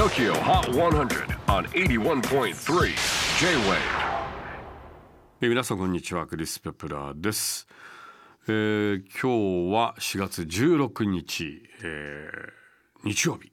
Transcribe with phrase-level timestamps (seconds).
[0.00, 2.56] TOKYO HOT 100 on 81.3
[5.38, 6.26] J-WAVE 皆さんこんにちは。
[6.26, 7.68] クリス・ペプラーです、
[8.48, 13.52] えー今日は4月16日、えー日曜日。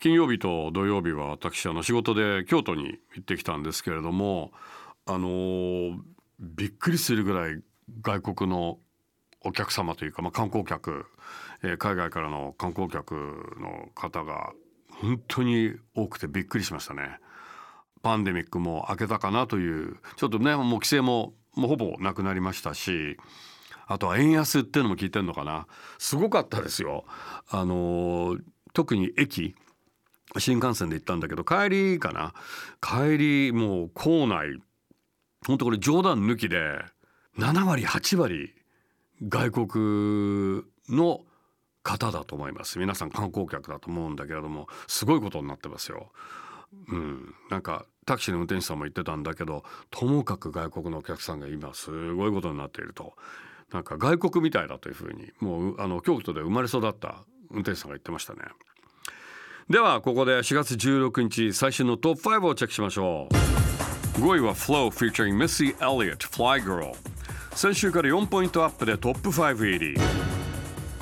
[0.00, 4.52] 金曜日と土曜日は私あの仕事で京都に行ってきたんですけれども
[5.04, 5.98] あのー
[6.40, 7.60] びっくりするぐらい
[8.00, 8.78] 外国の
[9.42, 11.04] お客様というか、まあ、観光客、
[11.62, 13.14] えー海外からの観光客
[13.60, 14.54] の方が
[15.00, 17.18] 本当に多くてびっくりしましたね。
[18.02, 23.16] パンデミックも明けたかなというちょっとねもう規制ももうほぼなくなりましたし
[23.86, 25.66] あとは円安っていうのも聞いてんのかな
[25.98, 27.04] すごかったですよ。
[27.50, 28.36] あの
[28.72, 29.54] 特に駅
[30.36, 32.34] 新幹線で行ったんだけど帰りかな
[32.80, 34.60] 帰りもう構内
[35.46, 36.78] 本当これ冗談抜きで
[37.38, 38.54] 7割8割
[39.26, 41.22] 外国の
[41.82, 42.78] 方だと思います。
[42.78, 46.10] 皆さん観光客だと思うんだけれどもすごいことになってますよ。
[46.88, 53.14] うん、なんかタクシーの運転手さんも言ってたんだけどともかく外国のお客さんが今すごいことになっていると。
[53.72, 58.40] なんか外国みたいだというふうにもうあの京都で生まれ育った運転手さんが言ってましたね。
[59.68, 63.34] ではここで4月16日最新のトップ5をチェックしましょう。
[64.20, 66.94] 5位は Flow featuring Missy Elliott Fly Girl
[67.54, 70.37] 先週から4ポイントアップでトップ5入り。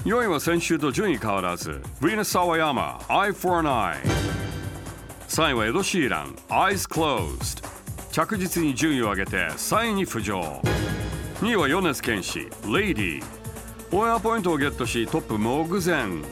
[0.06, 1.82] 4位は先週と順位変わらず。
[2.00, 3.96] Venus Sawayama Eye for an Eye.
[5.26, 7.64] 3位はエド・シーラン Eyes Closed.
[8.12, 10.62] 着実に順位を上げて3位に浮上。
[11.40, 13.20] 2位は米津玄師 Lady.
[13.90, 16.22] オンエアポイントをゲットしトップ目前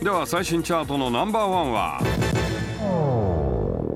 [0.00, 2.00] では最新チャートのナンバーワンは？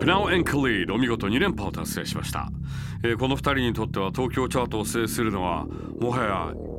[0.01, 2.51] プナウ・エン・クリードお見事2連覇を達成しました、
[3.05, 5.67] えーこの2人にとっては東京チャートを制するのは
[6.01, 6.25] もは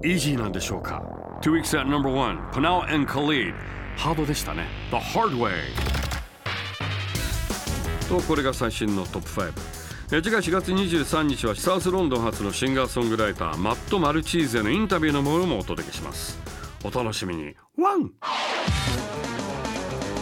[0.03, 1.01] やイージーなんでしょうか？
[1.41, 3.53] Two weeks at number one プナウ・エン・クリー
[3.97, 5.51] ハードでしたね The Hard Way.
[8.07, 9.53] とこれが最新のトップ5
[10.13, 16.37] えー次回4月23日はサウスロンドン発のシンガーソングライターマット・マルチーゼのインタビューのものもお届けします。
[16.83, 17.55] お楽しみに。
[17.77, 18.11] ワン!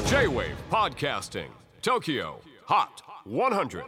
[0.07, 1.50] J-WAVE PODCASTING
[1.81, 2.36] TOKYO
[2.68, 2.88] HOT
[3.28, 3.84] 100